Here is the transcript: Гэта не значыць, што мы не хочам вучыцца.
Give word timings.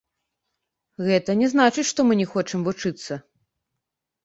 Гэта 1.07 1.35
не 1.43 1.47
значыць, 1.53 1.87
што 1.91 2.07
мы 2.09 2.19
не 2.23 2.27
хочам 2.33 2.59
вучыцца. 2.71 3.21